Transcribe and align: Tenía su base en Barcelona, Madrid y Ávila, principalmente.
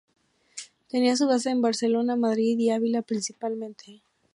Tenía 0.89 1.15
su 1.15 1.27
base 1.27 1.51
en 1.51 1.61
Barcelona, 1.61 2.15
Madrid 2.15 2.57
y 2.57 2.71
Ávila, 2.71 3.03
principalmente. 3.03 4.01